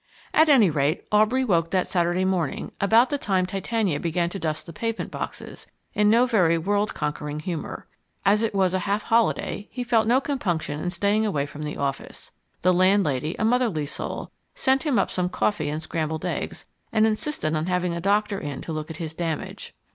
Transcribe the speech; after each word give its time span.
At 0.33 0.49
any 0.49 0.71
rate, 0.71 1.05
Aubrey 1.11 1.45
woke 1.45 1.69
that 1.69 1.87
Saturday 1.87 2.25
morning, 2.25 2.71
about 2.81 3.11
the 3.11 3.19
time 3.19 3.45
Titania 3.45 3.99
began 3.99 4.31
to 4.31 4.39
dust 4.39 4.65
the 4.65 4.73
pavement 4.73 5.11
boxes, 5.11 5.67
in 5.93 6.09
no 6.09 6.25
very 6.25 6.57
world 6.57 6.95
conquering 6.95 7.39
humour. 7.39 7.85
As 8.25 8.41
it 8.41 8.55
was 8.55 8.73
a 8.73 8.79
half 8.89 9.03
holiday, 9.03 9.67
he 9.71 9.83
felt 9.83 10.07
no 10.07 10.19
compunction 10.19 10.79
in 10.79 10.89
staying 10.89 11.23
away 11.23 11.45
from 11.45 11.61
the 11.61 11.77
office. 11.77 12.31
The 12.63 12.73
landlady, 12.73 13.35
a 13.37 13.45
motherly 13.45 13.85
soul, 13.85 14.31
sent 14.55 14.81
him 14.81 14.97
up 14.97 15.11
some 15.11 15.29
coffee 15.29 15.69
and 15.69 15.83
scrambled 15.83 16.25
eggs, 16.25 16.65
and 16.91 17.05
insisted 17.05 17.53
on 17.53 17.67
having 17.67 17.93
a 17.93 18.01
doctor 18.01 18.39
in 18.39 18.61
to 18.61 18.73
look 18.73 18.89
at 18.89 18.97
his 18.97 19.13
damage. 19.13 19.75